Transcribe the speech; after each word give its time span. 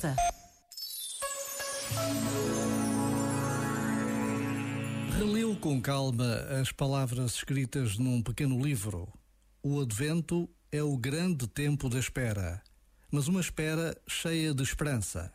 esperança. 0.00 0.16
Releu 5.18 5.54
com 5.56 5.80
calma 5.80 6.34
as 6.60 6.72
palavras 6.72 7.34
escritas 7.34 7.98
num 7.98 8.22
pequeno 8.22 8.60
livro. 8.60 9.12
O 9.62 9.80
Advento 9.80 10.48
é 10.72 10.82
o 10.82 10.96
grande 10.96 11.46
tempo 11.46 11.88
da 11.90 11.98
espera, 11.98 12.62
mas 13.10 13.28
uma 13.28 13.40
espera 13.40 13.94
cheia 14.08 14.54
de 14.54 14.62
esperança, 14.62 15.30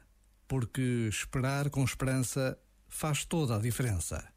porque 0.48 1.08
esperar 1.10 1.70
com 1.70 1.84
esperança 1.84 2.58
faz 2.88 3.24
toda 3.26 3.56
a 3.56 3.60
diferença. 3.60 4.28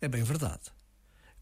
É 0.00 0.08
bem 0.08 0.24
verdade. 0.24 0.72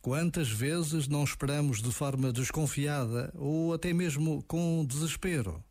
Quantas 0.02 0.50
vezes 0.50 1.08
não 1.08 1.24
esperamos 1.24 1.80
de 1.82 1.92
forma 1.92 2.32
desconfiada 2.32 3.30
ou 3.34 3.72
até 3.72 3.92
mesmo 3.92 4.42
com 4.44 4.84
desespero? 4.84 5.62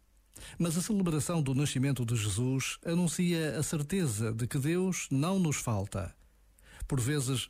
Mas 0.57 0.77
a 0.77 0.81
celebração 0.81 1.41
do 1.41 1.53
nascimento 1.53 2.05
de 2.05 2.15
Jesus 2.15 2.77
anuncia 2.85 3.57
a 3.57 3.63
certeza 3.63 4.33
de 4.33 4.47
que 4.47 4.57
Deus 4.57 5.07
não 5.11 5.39
nos 5.39 5.57
falta. 5.57 6.15
Por 6.87 6.99
vezes, 6.99 7.49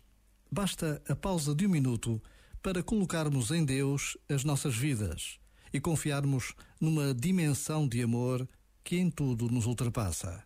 basta 0.52 1.02
a 1.08 1.16
pausa 1.16 1.55
de 1.55 1.66
um 1.66 1.70
minuto 1.70 2.22
para 2.62 2.84
colocarmos 2.84 3.52
em 3.52 3.63
Deus 3.63 4.17
as 4.27 4.44
nossas 4.44 4.75
vidas 4.75 5.39
e 5.72 5.80
confiarmos 5.80 6.53
numa 6.80 7.13
dimensão 7.13 7.88
de 7.88 8.02
amor 8.02 8.48
que 8.84 8.98
em 8.98 9.09
tudo 9.09 9.50
nos 9.50 9.66
ultrapassa. 9.66 10.44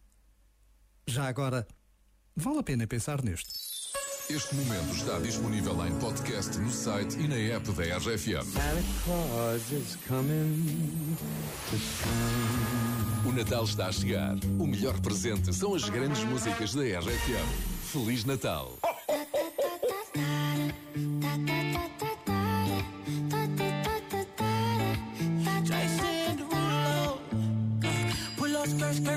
Já 1.08 1.28
agora, 1.28 1.68
vale 2.36 2.60
a 2.60 2.64
pena 2.64 2.88
pensar 2.88 3.24
nisto. 3.24 3.73
Este 4.30 4.56
momento 4.56 4.96
está 4.96 5.20
disponível 5.20 5.86
em 5.86 5.94
podcast 6.00 6.58
no 6.58 6.72
site 6.72 7.20
e 7.20 7.28
na 7.28 7.36
app 7.36 7.70
da 7.74 7.98
RFM. 7.98 8.48
O 13.26 13.32
Natal 13.32 13.64
está 13.66 13.88
a 13.88 13.92
chegar. 13.92 14.36
O 14.58 14.66
melhor 14.66 15.00
presente 15.02 15.54
são 15.54 15.76
as 15.76 15.90
grandes 15.90 16.24
músicas 16.24 16.74
da 16.74 16.82
RFM. 16.84 17.92
Feliz 17.92 18.24
Natal! 18.24 18.78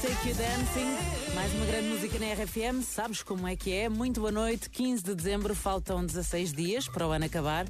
Take 0.00 0.28
You 0.28 0.34
Dancing. 0.34 1.34
Mais 1.34 1.52
uma 1.54 1.66
grande 1.66 1.88
música 1.88 2.18
na 2.18 2.32
RFM. 2.32 2.82
Sabes 2.82 3.22
como 3.22 3.46
é 3.46 3.56
que 3.56 3.72
é? 3.72 3.88
Muito 3.88 4.20
boa 4.20 4.32
noite. 4.32 4.68
15 4.70 5.02
de 5.02 5.14
dezembro, 5.14 5.54
faltam 5.54 6.04
16 6.04 6.52
dias 6.52 6.88
para 6.88 7.06
o 7.06 7.10
ano 7.12 7.24
acabar. 7.24 7.66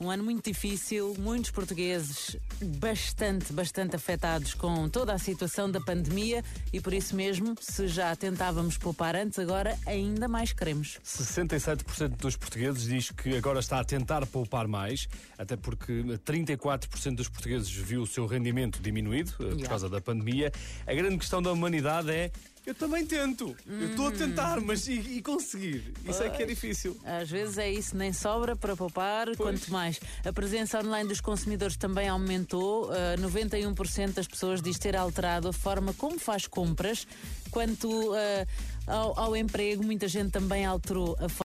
Um 0.00 0.10
ano 0.10 0.22
muito 0.24 0.44
difícil. 0.50 1.14
Muitos 1.18 1.50
portugueses 1.50 2.36
bastante, 2.62 3.52
bastante 3.52 3.96
afetados 3.96 4.54
com 4.54 4.88
toda 4.88 5.12
a 5.12 5.18
situação 5.18 5.70
da 5.70 5.80
pandemia 5.80 6.44
e 6.72 6.80
por 6.80 6.92
isso 6.92 7.14
mesmo, 7.16 7.54
se 7.60 7.88
já 7.88 8.14
tentávamos 8.16 8.76
poupar 8.76 9.14
antes, 9.16 9.38
agora 9.38 9.78
ainda 9.86 10.28
mais 10.28 10.52
queremos. 10.52 10.98
67% 11.04 12.16
dos 12.16 12.36
portugueses 12.36 12.84
diz 12.84 13.10
que 13.10 13.36
agora 13.36 13.60
está 13.60 13.80
a 13.80 13.84
tentar 13.84 14.26
poupar 14.26 14.66
mais, 14.68 15.08
até 15.38 15.56
porque 15.56 16.02
34% 16.24 17.14
dos 17.14 17.28
portugueses 17.28 17.70
viu 17.70 18.02
o 18.02 18.06
seu 18.06 18.26
rendimento 18.26 18.80
diminuído 18.80 19.30
eh, 19.32 19.36
por 19.36 19.60
Yeah. 19.60 19.68
causa 19.68 19.88
da 19.90 20.00
pandemia. 20.00 20.50
A 20.86 20.94
grande 20.94 21.18
questão 21.18 21.42
da 21.42 21.49
humanidade 21.52 22.10
é 22.10 22.30
eu 22.66 22.74
também 22.74 23.06
tento. 23.06 23.56
Eu 23.66 23.90
estou 23.90 24.08
a 24.08 24.12
tentar, 24.12 24.60
mas 24.60 24.86
e, 24.86 24.92
e 24.92 25.22
conseguir? 25.22 25.92
Isso 26.06 26.22
é 26.22 26.28
que 26.28 26.42
é 26.42 26.46
difícil. 26.46 26.96
Às 27.04 27.30
vezes 27.30 27.56
é 27.56 27.70
isso, 27.70 27.96
nem 27.96 28.12
sobra 28.12 28.54
para 28.54 28.76
poupar, 28.76 29.34
quanto 29.36 29.72
mais. 29.72 29.98
A 30.24 30.32
presença 30.32 30.78
online 30.78 31.08
dos 31.08 31.20
consumidores 31.20 31.76
também 31.76 32.08
aumentou. 32.08 32.90
Uh, 32.90 33.16
91% 33.18 34.12
das 34.12 34.28
pessoas 34.28 34.60
diz 34.60 34.78
ter 34.78 34.94
alterado 34.94 35.48
a 35.48 35.52
forma 35.52 35.94
como 35.94 36.18
faz 36.18 36.46
compras. 36.46 37.06
Quanto 37.50 37.88
uh, 37.88 38.46
ao, 38.86 39.18
ao 39.18 39.36
emprego, 39.36 39.82
muita 39.82 40.06
gente 40.06 40.30
também 40.30 40.66
alterou 40.66 41.16
a 41.18 41.28
forma 41.28 41.38